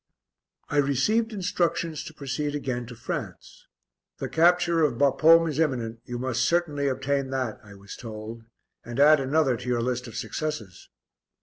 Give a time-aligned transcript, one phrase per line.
[0.67, 3.67] I received instructions to proceed again to France.
[4.17, 8.41] "The capture of Bapaume is imminent, you must certainly obtain that," I was told,
[8.83, 10.89] "and add another to your list of successes."